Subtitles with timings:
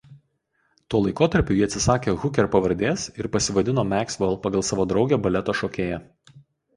[0.93, 6.01] Tuo laikotarpiu ji atsisakė Hooker pavardės ir pasivadino Maxwell pagal savo draugę baleto šokėją.